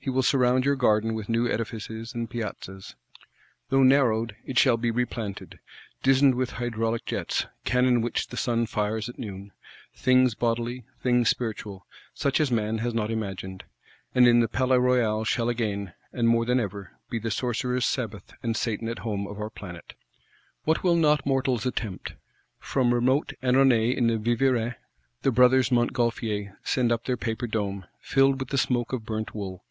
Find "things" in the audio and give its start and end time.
9.94-10.34, 11.02-11.30